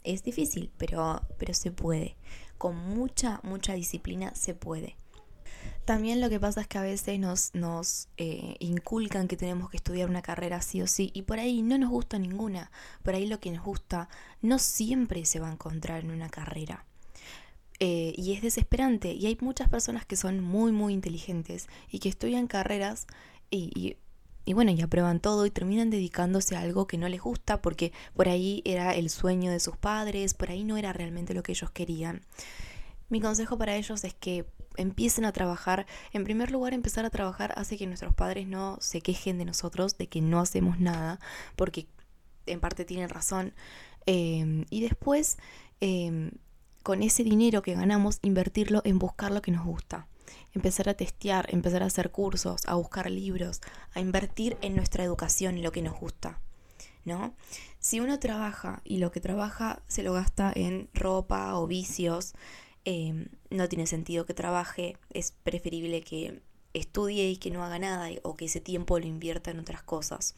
Es 0.04 0.24
difícil, 0.24 0.70
pero, 0.78 1.22
pero 1.38 1.54
se 1.54 1.72
puede. 1.72 2.18
Con 2.58 2.76
mucha, 2.76 3.40
mucha 3.44 3.74
disciplina 3.74 4.36
se 4.36 4.54
puede. 4.54 4.98
También 5.86 6.22
lo 6.22 6.30
que 6.30 6.40
pasa 6.40 6.62
es 6.62 6.68
que 6.68 6.78
a 6.78 6.82
veces 6.82 7.20
nos, 7.20 7.54
nos 7.54 8.08
eh, 8.18 8.56
inculcan 8.60 9.28
que 9.28 9.38
tenemos 9.38 9.70
que 9.70 9.78
estudiar 9.78 10.10
una 10.10 10.22
carrera 10.22 10.62
sí 10.62 10.82
o 10.82 10.88
sí 10.88 11.12
y 11.14 11.24
por 11.24 11.40
ahí 11.40 11.62
no 11.62 11.78
nos 11.78 11.90
gusta 11.90 12.18
ninguna. 12.20 12.72
Por 13.04 13.16
ahí 13.16 13.28
lo 13.28 13.40
que 13.40 13.52
nos 13.52 13.64
gusta 13.64 14.08
no 14.42 14.60
siempre 14.60 15.26
se 15.26 15.40
va 15.40 15.50
a 15.50 15.54
encontrar 15.54 16.04
en 16.04 16.12
una 16.12 16.30
carrera. 16.30 16.86
Eh, 17.80 18.14
y 18.16 18.34
es 18.34 18.42
desesperante. 18.42 19.14
Y 19.14 19.26
hay 19.26 19.38
muchas 19.42 19.68
personas 19.68 20.06
que 20.06 20.16
son 20.16 20.40
muy, 20.40 20.72
muy 20.72 20.94
inteligentes 20.94 21.68
y 21.90 22.00
que 22.00 22.10
estudian 22.10 22.48
carreras 22.48 23.08
y, 23.52 23.98
y 24.46 24.54
bueno, 24.54 24.72
y 24.72 24.82
aprueban 24.82 25.20
todo 25.20 25.46
y 25.46 25.52
terminan 25.52 25.90
dedicándose 25.90 26.56
a 26.56 26.62
algo 26.62 26.88
que 26.88 26.98
no 26.98 27.08
les 27.08 27.22
gusta 27.22 27.62
porque 27.62 27.94
por 28.14 28.28
ahí 28.28 28.62
era 28.66 28.94
el 28.94 29.10
sueño 29.10 29.52
de 29.52 29.60
sus 29.60 29.78
padres, 29.78 30.34
por 30.34 30.50
ahí 30.50 30.64
no 30.64 30.78
era 30.78 30.92
realmente 30.92 31.34
lo 31.34 31.44
que 31.44 31.54
ellos 31.54 31.72
querían. 31.72 32.22
Mi 33.10 33.22
consejo 33.22 33.58
para 33.58 33.76
ellos 33.76 34.04
es 34.04 34.14
que 34.14 34.46
empiecen 34.78 35.26
a 35.26 35.32
trabajar. 35.32 35.86
En 36.12 36.24
primer 36.24 36.52
lugar, 36.52 36.74
empezar 36.74 37.06
a 37.06 37.10
trabajar 37.10 37.54
hace 37.58 37.78
que 37.78 37.88
nuestros 37.88 38.14
padres 38.14 38.48
no 38.48 38.78
se 38.82 39.02
quejen 39.02 39.38
de 39.38 39.46
nosotros, 39.46 39.98
de 39.98 40.08
que 40.08 40.22
no 40.22 40.40
hacemos 40.40 40.80
nada, 40.80 41.20
porque 41.56 41.88
en 42.46 42.60
parte 42.60 42.86
tienen 42.86 43.10
razón. 43.10 43.54
Em, 44.06 44.66
y 44.70 44.82
después, 44.82 45.38
em, 45.80 46.32
con 46.84 47.02
ese 47.02 47.24
dinero 47.24 47.62
que 47.62 47.76
ganamos, 47.76 48.20
invertirlo 48.22 48.82
en 48.84 49.00
buscar 49.00 49.32
lo 49.32 49.42
que 49.42 49.52
nos 49.52 49.66
gusta. 49.66 50.08
Empezar 50.54 50.90
a 50.90 50.94
testear, 50.94 51.48
empezar 51.50 51.84
a 51.84 51.88
hacer 51.88 52.12
cursos, 52.12 52.64
a 52.68 52.76
buscar 52.76 53.10
libros, 53.10 53.62
a 53.94 54.00
invertir 54.00 54.58
en 54.62 54.76
nuestra 54.76 55.04
educación, 55.04 55.64
lo 55.64 55.72
que 55.72 55.82
nos 55.82 56.00
gusta. 56.00 56.40
¿No? 57.06 57.34
Si 57.80 58.00
uno 58.00 58.18
trabaja 58.20 58.82
y 58.86 58.98
lo 58.98 59.12
que 59.12 59.20
trabaja 59.20 59.82
se 59.88 60.04
lo 60.04 60.14
gasta 60.14 60.54
en 60.56 60.88
ropa 60.94 61.58
o 61.58 61.68
vicios, 61.68 62.34
em, 62.86 63.28
no 63.50 63.68
tiene 63.70 63.88
sentido 63.88 64.26
que 64.26 64.34
trabaje, 64.34 64.98
es 65.12 65.32
preferible 65.32 66.02
que 66.02 66.42
estudie 66.74 67.30
y 67.30 67.38
que 67.38 67.52
no 67.52 67.64
haga 67.64 67.80
nada 67.80 68.10
o 68.24 68.36
que 68.36 68.46
ese 68.46 68.62
tiempo 68.62 69.00
lo 69.00 69.06
invierta 69.06 69.52
en 69.52 69.60
otras 69.60 69.84
cosas. 69.84 70.36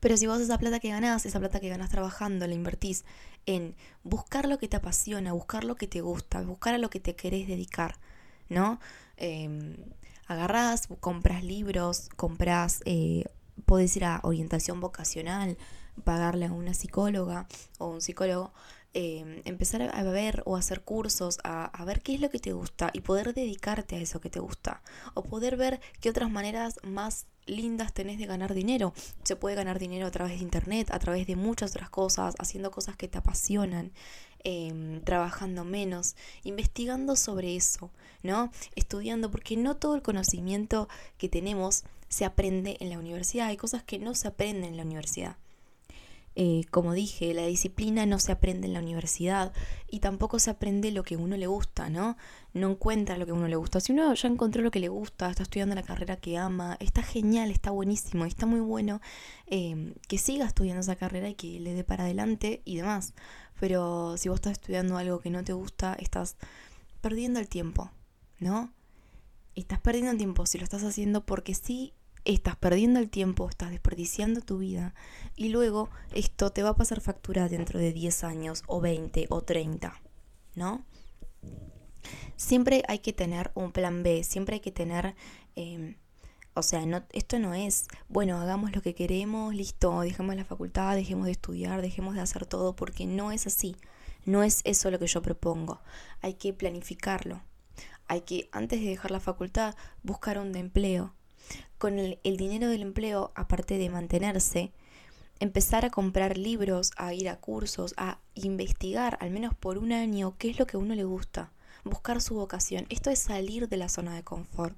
Pero 0.00 0.16
si 0.16 0.26
vos 0.26 0.40
esa 0.40 0.58
plata 0.58 0.80
que 0.80 0.88
ganás, 0.88 1.26
esa 1.26 1.38
plata 1.38 1.60
que 1.60 1.68
ganás 1.68 1.90
trabajando, 1.90 2.46
la 2.46 2.54
invertís 2.54 3.04
en 3.46 3.76
buscar 4.02 4.48
lo 4.48 4.58
que 4.58 4.68
te 4.68 4.76
apasiona, 4.76 5.32
buscar 5.32 5.64
lo 5.64 5.76
que 5.76 5.86
te 5.86 6.00
gusta, 6.00 6.42
buscar 6.42 6.74
a 6.74 6.78
lo 6.78 6.90
que 6.90 7.00
te 7.00 7.14
querés 7.14 7.46
dedicar, 7.46 7.96
¿no? 8.48 8.80
Eh, 9.16 9.76
agarrás, 10.26 10.88
compras 11.00 11.44
libros, 11.44 12.08
compras, 12.16 12.82
eh, 12.84 13.24
podés 13.64 13.96
ir 13.96 14.04
a 14.04 14.20
orientación 14.24 14.80
vocacional, 14.80 15.56
pagarle 16.04 16.46
a 16.46 16.52
una 16.52 16.74
psicóloga 16.74 17.46
o 17.78 17.86
un 17.88 18.00
psicólogo, 18.00 18.52
em, 18.94 19.42
empezar 19.44 19.82
a 19.82 20.02
ver 20.02 20.42
o 20.44 20.56
hacer 20.56 20.82
cursos, 20.82 21.38
a, 21.44 21.64
a, 21.64 21.84
ver 21.84 22.02
qué 22.02 22.14
es 22.14 22.20
lo 22.20 22.30
que 22.30 22.38
te 22.38 22.52
gusta 22.52 22.90
y 22.92 23.00
poder 23.00 23.34
dedicarte 23.34 23.96
a 23.96 24.00
eso 24.00 24.20
que 24.20 24.30
te 24.30 24.40
gusta. 24.40 24.82
O 25.14 25.22
poder 25.22 25.56
ver 25.56 25.80
qué 26.00 26.10
otras 26.10 26.30
maneras 26.30 26.78
más 26.82 27.26
lindas 27.46 27.92
tenés 27.92 28.18
de 28.18 28.26
ganar 28.26 28.54
dinero. 28.54 28.92
Se 29.24 29.36
puede 29.36 29.56
ganar 29.56 29.78
dinero 29.78 30.06
a 30.06 30.10
través 30.10 30.38
de 30.38 30.44
internet, 30.44 30.88
a 30.90 30.98
través 30.98 31.26
de 31.26 31.36
muchas 31.36 31.70
otras 31.70 31.90
cosas, 31.90 32.34
haciendo 32.38 32.70
cosas 32.70 32.96
que 32.96 33.08
te 33.08 33.18
apasionan, 33.18 33.92
em, 34.44 35.00
trabajando 35.02 35.64
menos, 35.64 36.16
investigando 36.44 37.16
sobre 37.16 37.56
eso, 37.56 37.90
¿no? 38.22 38.50
Estudiando, 38.74 39.30
porque 39.30 39.56
no 39.56 39.76
todo 39.76 39.94
el 39.94 40.02
conocimiento 40.02 40.88
que 41.18 41.28
tenemos 41.28 41.84
se 42.08 42.24
aprende 42.24 42.76
en 42.80 42.90
la 42.90 42.98
universidad. 42.98 43.48
Hay 43.48 43.56
cosas 43.56 43.82
que 43.82 43.98
no 43.98 44.14
se 44.14 44.28
aprenden 44.28 44.64
en 44.64 44.76
la 44.76 44.82
universidad. 44.84 45.36
Eh, 46.34 46.64
como 46.70 46.94
dije, 46.94 47.34
la 47.34 47.44
disciplina 47.44 48.06
no 48.06 48.18
se 48.18 48.32
aprende 48.32 48.66
en 48.66 48.72
la 48.72 48.80
universidad 48.80 49.52
y 49.88 50.00
tampoco 50.00 50.38
se 50.38 50.50
aprende 50.50 50.90
lo 50.90 51.02
que 51.02 51.16
uno 51.16 51.36
le 51.36 51.46
gusta, 51.46 51.90
¿no? 51.90 52.16
No 52.54 52.70
encuentra 52.70 53.18
lo 53.18 53.26
que 53.26 53.32
uno 53.32 53.48
le 53.48 53.56
gusta. 53.56 53.80
Si 53.80 53.92
uno 53.92 54.14
ya 54.14 54.28
encontró 54.28 54.62
lo 54.62 54.70
que 54.70 54.80
le 54.80 54.88
gusta, 54.88 55.30
está 55.30 55.42
estudiando 55.42 55.74
la 55.74 55.82
carrera 55.82 56.16
que 56.16 56.38
ama, 56.38 56.76
está 56.80 57.02
genial, 57.02 57.50
está 57.50 57.70
buenísimo, 57.70 58.24
está 58.24 58.46
muy 58.46 58.60
bueno 58.60 59.00
em, 59.46 59.94
que 60.08 60.16
siga 60.18 60.46
estudiando 60.46 60.80
esa 60.80 60.96
carrera 60.96 61.28
y 61.28 61.34
que 61.34 61.60
le 61.60 61.74
dé 61.74 61.84
para 61.84 62.04
adelante 62.04 62.62
y 62.64 62.76
demás. 62.76 63.12
Pero 63.60 64.16
si 64.16 64.28
vos 64.28 64.36
estás 64.36 64.52
estudiando 64.52 64.96
algo 64.96 65.20
que 65.20 65.30
no 65.30 65.44
te 65.44 65.52
gusta, 65.52 65.94
estás 65.94 66.36
perdiendo 67.02 67.40
el 67.40 67.48
tiempo, 67.48 67.90
¿no? 68.38 68.72
Estás 69.54 69.80
perdiendo 69.80 70.12
el 70.12 70.18
tiempo 70.18 70.46
si 70.46 70.56
lo 70.56 70.64
estás 70.64 70.82
haciendo 70.82 71.26
porque 71.26 71.54
sí 71.54 71.92
estás 72.24 72.56
perdiendo 72.56 73.00
el 73.00 73.10
tiempo, 73.10 73.48
estás 73.48 73.70
desperdiciando 73.70 74.40
tu 74.40 74.58
vida 74.58 74.94
y 75.36 75.48
luego 75.48 75.90
esto 76.14 76.50
te 76.50 76.62
va 76.62 76.70
a 76.70 76.76
pasar 76.76 77.00
factura 77.00 77.48
dentro 77.48 77.78
de 77.78 77.92
10 77.92 78.24
años 78.24 78.62
o 78.66 78.80
20 78.80 79.26
o 79.30 79.42
30, 79.42 80.00
¿no? 80.54 80.84
Siempre 82.36 82.82
hay 82.88 82.98
que 82.98 83.12
tener 83.12 83.50
un 83.54 83.72
plan 83.72 84.02
B, 84.02 84.24
siempre 84.24 84.54
hay 84.54 84.60
que 84.60 84.72
tener, 84.72 85.14
em, 85.54 85.96
o 86.54 86.62
sea, 86.62 86.84
no, 86.86 87.04
esto 87.12 87.38
no 87.38 87.54
es, 87.54 87.86
bueno, 88.08 88.40
hagamos 88.40 88.74
lo 88.74 88.82
que 88.82 88.94
queremos, 88.94 89.54
listo, 89.54 90.00
dejemos 90.00 90.36
la 90.36 90.44
facultad, 90.44 90.94
dejemos 90.96 91.26
de 91.26 91.32
estudiar, 91.32 91.82
dejemos 91.82 92.14
de 92.14 92.20
hacer 92.20 92.46
todo, 92.46 92.74
porque 92.74 93.06
no 93.06 93.32
es 93.32 93.46
así, 93.46 93.76
no 94.24 94.42
es 94.42 94.60
eso 94.64 94.90
lo 94.90 94.98
que 94.98 95.06
yo 95.06 95.22
propongo, 95.22 95.80
hay 96.20 96.34
que 96.34 96.52
planificarlo, 96.52 97.42
hay 98.08 98.22
que, 98.22 98.48
antes 98.52 98.80
de 98.80 98.88
dejar 98.88 99.12
la 99.12 99.20
facultad, 99.20 99.74
buscar 100.02 100.38
un 100.38 100.54
empleo, 100.56 101.14
con 101.78 101.98
el, 101.98 102.18
dinero 102.22 102.68
del 102.68 102.82
empleo, 102.82 103.32
aparte 103.34 103.76
de 103.78 103.90
mantenerse, 103.90 104.72
empezar 105.40 105.84
a 105.84 105.90
comprar 105.90 106.38
libros, 106.38 106.92
a 106.96 107.12
ir 107.12 107.28
a 107.28 107.40
cursos, 107.40 107.94
a 107.96 108.20
investigar, 108.34 109.18
al 109.20 109.30
menos 109.30 109.54
por 109.54 109.78
un 109.78 109.92
año, 109.92 110.36
qué 110.38 110.50
es 110.50 110.58
lo 110.58 110.66
que 110.66 110.76
a 110.76 110.80
uno 110.80 110.94
le 110.94 111.04
gusta, 111.04 111.50
buscar 111.82 112.20
su 112.20 112.34
vocación. 112.34 112.86
Esto 112.88 113.10
es 113.10 113.18
salir 113.18 113.68
de 113.68 113.76
la 113.76 113.88
zona 113.88 114.14
de 114.14 114.22
confort. 114.22 114.76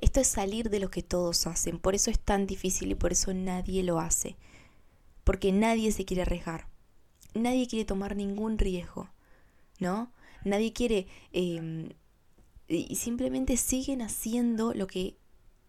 Esto 0.00 0.20
es 0.20 0.28
salir 0.28 0.70
de 0.70 0.78
lo 0.78 0.90
que 0.90 1.02
todos 1.02 1.46
hacen. 1.46 1.78
Por 1.78 1.94
eso 1.94 2.10
es 2.10 2.18
tan 2.20 2.46
difícil 2.46 2.92
y 2.92 2.94
por 2.94 3.12
eso 3.12 3.34
nadie 3.34 3.82
lo 3.82 3.98
hace. 3.98 4.36
Porque 5.24 5.50
nadie 5.50 5.90
se 5.90 6.04
quiere 6.04 6.22
arriesgar. 6.22 6.68
Nadie 7.34 7.66
quiere 7.66 7.84
tomar 7.84 8.14
ningún 8.14 8.58
riesgo. 8.58 9.10
¿No? 9.80 10.12
Nadie 10.44 10.72
quiere... 10.72 11.08
Em, 11.32 11.88
y 12.68 12.94
simplemente 12.94 13.56
siguen 13.56 14.00
haciendo 14.00 14.72
lo 14.72 14.86
que 14.86 15.16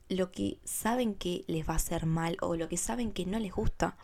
lo 0.09 0.31
que 0.31 0.59
saben 0.63 1.15
que 1.15 1.43
les 1.47 1.67
va 1.67 1.73
a 1.73 1.77
hacer 1.77 2.05
mal 2.05 2.37
o 2.41 2.55
lo 2.55 2.69
que 2.69 2.77
saben 2.77 3.11
que 3.11 3.25
no 3.25 3.39
les 3.39 3.53
gusta, 3.53 3.97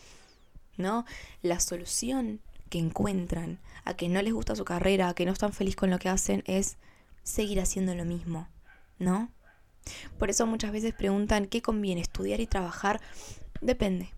¿no? 0.77 1.05
La 1.41 1.59
solución 1.59 2.41
que 2.69 2.79
encuentran 2.79 3.59
a 3.83 3.95
que 3.95 4.09
no 4.09 4.21
les 4.21 4.33
gusta 4.33 4.55
su 4.55 4.65
carrera, 4.65 5.09
a 5.09 5.13
que 5.13 5.25
no 5.25 5.31
están 5.31 5.53
felices 5.53 5.75
con 5.75 5.89
lo 5.89 5.99
que 5.99 6.09
hacen, 6.09 6.43
es 6.47 6.77
seguir 7.23 7.59
haciendo 7.59 7.93
lo 7.95 8.05
mismo, 8.05 8.47
¿no? 8.97 9.29
Por 10.17 10.29
eso 10.29 10.45
muchas 10.45 10.71
veces 10.71 10.93
preguntan, 10.93 11.47
¿qué 11.47 11.61
conviene, 11.61 12.01
estudiar 12.01 12.39
y 12.39 12.47
trabajar? 12.47 13.01
Depende. 13.61 14.13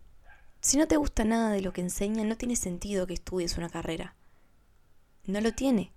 Si 0.61 0.77
no 0.77 0.87
te 0.87 0.97
gusta 0.97 1.25
nada 1.25 1.51
de 1.51 1.61
lo 1.61 1.73
que 1.73 1.81
enseñan, 1.81 2.29
no 2.29 2.37
tiene 2.37 2.55
sentido 2.55 3.07
que 3.07 3.13
estudies 3.13 3.57
una 3.57 3.69
carrera. 3.69 4.15
No 5.25 5.41
lo 5.41 5.51
tiene. 5.53 5.91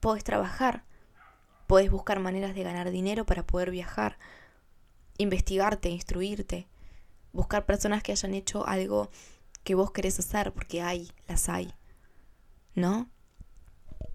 Puedes 0.00 0.24
trabajar, 0.24 0.84
puedes 1.66 1.90
buscar 1.90 2.20
maneras 2.20 2.54
de 2.54 2.62
ganar 2.62 2.90
dinero 2.90 3.26
para 3.26 3.46
poder 3.46 3.70
viajar, 3.70 4.18
investigarte, 5.20 5.88
instruirte, 5.90 6.66
buscar 7.32 7.66
personas 7.66 8.02
que 8.02 8.12
hayan 8.12 8.34
hecho 8.34 8.66
algo 8.66 9.10
que 9.64 9.74
vos 9.74 9.90
querés 9.90 10.18
hacer, 10.18 10.52
porque 10.52 10.82
hay, 10.82 11.10
las 11.28 11.48
hay, 11.48 11.72
¿no? 12.74 13.08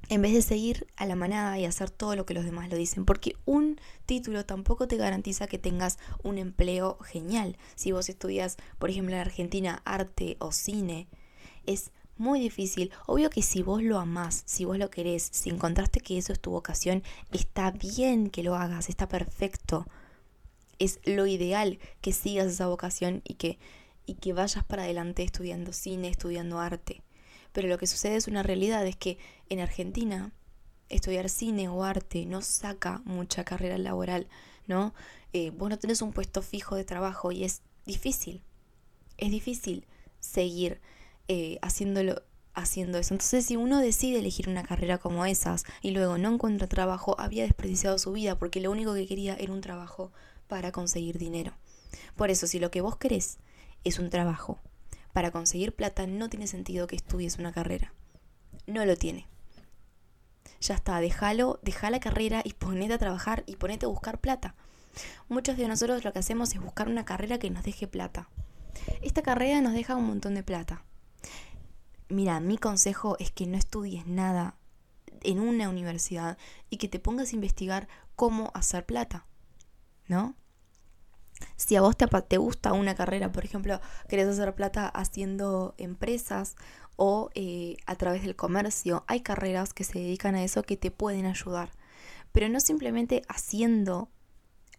En 0.10 0.22
vez 0.22 0.34
de 0.34 0.42
seguir 0.42 0.88
a 0.98 1.06
la 1.06 1.16
manada 1.16 1.58
y 1.58 1.66
hacer 1.66 1.90
todo 1.90 2.16
lo 2.16 2.26
que 2.26 2.34
los 2.34 2.46
demás 2.46 2.70
lo 2.70 2.78
dicen, 2.78 3.06
porque 3.06 3.36
un 3.46 3.80
título 4.06 4.46
tampoco 4.46 4.88
te 4.88 4.98
garantiza 4.98 5.48
que 5.48 5.58
tengas 5.58 5.98
un 6.24 6.38
empleo 6.38 6.98
genial. 7.00 7.58
Si 7.76 7.92
vos 7.92 8.10
estudias, 8.10 8.58
por 8.78 8.90
ejemplo, 8.90 9.16
en 9.16 9.22
Argentina, 9.22 9.82
arte 9.86 10.38
o 10.40 10.52
cine, 10.52 11.08
es 11.66 11.92
muy 12.18 12.40
difícil. 12.40 12.92
Obvio 13.08 13.30
que 13.30 13.42
si 13.42 13.64
vos 13.64 13.82
lo 13.82 14.00
amás, 14.00 14.44
si 14.46 14.66
vos 14.66 14.78
lo 14.78 14.90
querés, 14.90 15.28
si 15.32 15.50
encontraste 15.50 16.00
que 16.02 16.18
eso 16.18 16.34
es 16.34 16.40
tu 16.40 16.52
vocación, 16.52 17.04
está 17.32 17.72
bien 17.72 18.30
que 18.30 18.44
lo 18.44 18.56
hagas, 18.56 18.90
está 18.90 19.08
perfecto 19.08 19.88
es 20.80 21.00
lo 21.06 21.26
ideal 21.28 21.80
que 22.02 22.14
sigas 22.14 22.48
esa 22.48 22.68
vocación 22.68 23.22
y 23.24 23.36
que, 23.36 23.60
y 24.06 24.16
que 24.16 24.34
vayas 24.34 24.64
para 24.64 24.84
adelante 24.84 25.24
estudiando 25.24 25.74
cine, 25.74 26.10
estudiando 26.10 26.60
arte. 26.60 27.02
Pero 27.52 27.68
lo 27.68 27.78
que 27.78 27.88
sucede 27.88 28.16
es 28.16 28.28
una 28.28 28.44
realidad, 28.44 28.86
es 28.86 28.96
que 28.96 29.18
en 29.50 29.60
Argentina 29.60 30.32
estudiar 30.90 31.30
cine 31.30 31.70
o 31.70 31.84
arte 31.84 32.26
no 32.26 32.42
saca 32.42 33.02
mucha 33.06 33.44
carrera 33.44 33.78
laboral, 33.78 34.28
¿no? 34.68 34.94
Eh, 35.34 35.52
vos 35.52 35.70
no 35.70 35.80
tenés 35.80 36.02
un 36.02 36.14
puesto 36.14 36.42
fijo 36.42 36.76
de 36.76 36.84
trabajo 36.84 37.32
y 37.32 37.44
es 37.44 37.62
difícil, 37.86 38.42
es 39.18 39.32
difícil 39.32 39.86
seguir 40.20 40.82
eh, 41.28 41.58
haciéndolo, 41.62 42.24
haciendo 42.54 42.98
eso. 42.98 43.14
Entonces, 43.14 43.46
si 43.46 43.56
uno 43.56 43.80
decide 43.80 44.20
elegir 44.20 44.50
una 44.50 44.64
carrera 44.64 44.98
como 44.98 45.26
esas 45.26 45.66
y 45.82 45.92
luego 45.92 46.18
no 46.18 46.34
encuentra 46.34 46.68
trabajo, 46.68 47.16
había 47.20 47.44
desperdiciado 47.44 47.98
su 47.98 48.12
vida 48.12 48.38
porque 48.38 48.62
lo 48.62 48.72
único 48.72 48.94
que 48.94 49.08
quería 49.08 49.36
era 49.36 49.54
un 49.54 49.62
trabajo 49.62 50.12
para 50.48 50.72
conseguir 50.72 51.18
dinero. 51.18 51.54
Por 52.16 52.30
eso, 52.30 52.48
si 52.48 52.60
lo 52.60 52.72
que 52.72 52.82
vos 52.82 52.98
querés 52.98 53.38
es 53.84 54.00
un 54.00 54.10
trabajo 54.10 54.60
para 55.14 55.32
conseguir 55.32 55.74
plata, 55.74 56.08
no 56.08 56.30
tiene 56.30 56.48
sentido 56.48 56.88
que 56.88 56.96
estudies 56.96 57.38
una 57.38 57.54
carrera. 57.54 57.94
No 58.68 58.86
lo 58.86 58.96
tiene. 58.96 59.28
Ya 60.62 60.76
está, 60.76 61.00
déjalo, 61.00 61.60
deja 61.64 61.90
la 61.90 62.00
carrera 62.00 62.42
y 62.44 62.54
ponete 62.54 62.94
a 62.94 62.98
trabajar 62.98 63.44
y 63.46 63.56
ponete 63.56 63.86
a 63.86 63.90
buscar 63.90 64.20
plata. 64.20 64.56
Muchos 65.28 65.58
de 65.58 65.68
nosotros 65.68 66.04
lo 66.04 66.14
que 66.14 66.20
hacemos 66.20 66.54
es 66.54 66.62
buscar 66.62 66.88
una 66.88 67.06
carrera 67.06 67.38
que 67.38 67.50
nos 67.50 67.64
deje 67.64 67.88
plata. 67.88 68.30
Esta 69.02 69.22
carrera 69.22 69.62
nos 69.62 69.74
deja 69.74 69.96
un 69.96 70.06
montón 70.06 70.36
de 70.36 70.44
plata. 70.44 70.84
Mira, 72.10 72.40
mi 72.40 72.58
consejo 72.58 73.16
es 73.20 73.32
que 73.32 73.48
no 73.48 73.58
estudies 73.58 74.06
nada 74.06 74.56
en 75.22 75.40
una 75.40 75.70
universidad 75.70 76.38
y 76.70 76.78
que 76.78 76.88
te 76.88 77.00
pongas 77.00 77.32
a 77.32 77.36
investigar 77.36 77.88
cómo 78.16 78.52
hacer 78.54 78.86
plata. 78.86 79.26
¿No? 80.08 80.36
Si 81.58 81.76
a 81.76 81.82
vos 81.82 81.98
te, 81.98 82.08
te, 82.08 82.38
gusta 82.38 82.74
una 82.74 82.96
carrera, 82.96 83.32
por 83.32 83.44
ejemplo, 83.44 83.80
querés 84.08 84.28
hacer 84.28 84.56
plata 84.56 84.88
haciendo 84.88 85.76
empresas 85.78 86.56
o 86.96 87.30
eh, 87.36 87.78
a 87.86 87.96
través 87.96 88.24
del 88.24 88.36
comercio, 88.36 89.04
hay 89.08 89.22
carreras 89.22 89.74
que 89.74 89.84
se 89.84 90.00
dedican 90.00 90.36
a 90.36 90.44
eso 90.44 90.64
que 90.64 90.78
te 90.78 90.92
pueden 90.92 91.26
ayudar. 91.26 91.72
Pero 92.32 92.50
no 92.50 92.60
simplemente 92.60 93.22
haciendo 93.28 94.10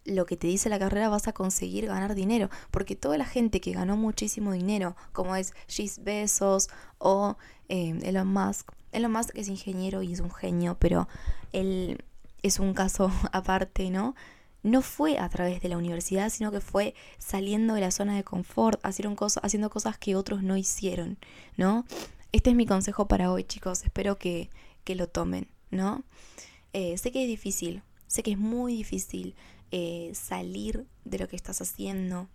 lo 0.06 0.24
que 0.24 0.36
te 0.36 0.46
dice 0.46 0.68
la 0.68 0.78
carrera 0.78 1.08
vas 1.08 1.28
a 1.28 1.32
conseguir 1.32 1.86
ganar 1.86 2.14
dinero. 2.14 2.48
Porque 2.70 2.96
toda 2.96 3.18
la 3.18 3.24
gente 3.24 3.60
que 3.60 3.72
ganó 3.72 3.96
muchísimo 3.96 4.52
dinero, 4.52 4.96
como 5.12 5.36
es 5.36 5.52
Jeff 5.68 5.98
Bezos 5.98 6.68
o 6.98 7.36
eh, 7.68 7.98
Elon 8.02 8.28
Musk, 8.28 8.72
Elon 8.92 9.12
Musk 9.12 9.30
es 9.34 9.48
ingeniero 9.48 10.02
y 10.02 10.12
es 10.12 10.20
un 10.20 10.30
genio, 10.30 10.76
pero 10.78 11.08
él 11.52 12.02
es 12.42 12.58
un 12.58 12.72
caso 12.74 13.10
aparte, 13.32 13.90
¿no? 13.90 14.14
No 14.66 14.82
fue 14.82 15.18
a 15.18 15.28
través 15.28 15.62
de 15.62 15.68
la 15.68 15.78
universidad, 15.78 16.28
sino 16.28 16.50
que 16.50 16.60
fue 16.60 16.94
saliendo 17.18 17.74
de 17.74 17.80
la 17.82 17.92
zona 17.92 18.16
de 18.16 18.24
confort, 18.24 18.80
haciendo 18.84 19.14
cosas, 19.14 19.44
haciendo 19.44 19.70
cosas 19.70 19.96
que 19.96 20.16
otros 20.16 20.42
no 20.42 20.56
hicieron, 20.56 21.18
¿no? 21.56 21.84
Este 22.32 22.50
es 22.50 22.56
mi 22.56 22.66
consejo 22.66 23.06
para 23.06 23.30
hoy, 23.30 23.44
chicos. 23.44 23.84
Espero 23.84 24.18
que, 24.18 24.50
que 24.82 24.96
lo 24.96 25.08
tomen, 25.08 25.46
¿no? 25.70 26.02
Eh, 26.72 26.98
sé 26.98 27.12
que 27.12 27.22
es 27.22 27.28
difícil, 27.28 27.84
sé 28.08 28.24
que 28.24 28.32
es 28.32 28.38
muy 28.38 28.74
difícil 28.74 29.36
eh, 29.70 30.10
salir 30.14 30.84
de 31.04 31.20
lo 31.20 31.28
que 31.28 31.36
estás 31.36 31.60
haciendo, 31.60 32.28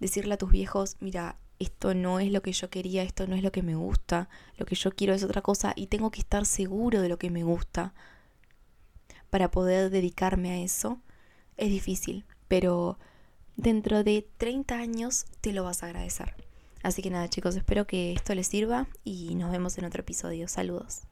decirle 0.00 0.34
a 0.34 0.38
tus 0.38 0.50
viejos, 0.50 0.96
mira, 0.98 1.38
esto 1.60 1.94
no 1.94 2.18
es 2.18 2.32
lo 2.32 2.42
que 2.42 2.52
yo 2.52 2.70
quería, 2.70 3.04
esto 3.04 3.28
no 3.28 3.36
es 3.36 3.44
lo 3.44 3.52
que 3.52 3.62
me 3.62 3.76
gusta, 3.76 4.28
lo 4.58 4.66
que 4.66 4.74
yo 4.74 4.90
quiero 4.90 5.14
es 5.14 5.22
otra 5.22 5.42
cosa 5.42 5.74
y 5.76 5.86
tengo 5.86 6.10
que 6.10 6.20
estar 6.20 6.44
seguro 6.44 7.02
de 7.02 7.08
lo 7.08 7.18
que 7.18 7.30
me 7.30 7.44
gusta 7.44 7.94
para 9.30 9.50
poder 9.50 9.90
dedicarme 9.90 10.50
a 10.50 10.58
eso. 10.58 11.00
Es 11.56 11.70
difícil, 11.70 12.24
pero 12.48 12.98
dentro 13.56 14.04
de 14.04 14.26
30 14.38 14.76
años 14.76 15.26
te 15.40 15.52
lo 15.52 15.64
vas 15.64 15.82
a 15.82 15.86
agradecer. 15.86 16.34
Así 16.82 17.02
que 17.02 17.10
nada 17.10 17.28
chicos, 17.28 17.56
espero 17.56 17.86
que 17.86 18.12
esto 18.12 18.34
les 18.34 18.46
sirva 18.46 18.86
y 19.04 19.34
nos 19.34 19.50
vemos 19.50 19.76
en 19.78 19.86
otro 19.86 20.02
episodio. 20.02 20.48
Saludos. 20.48 21.02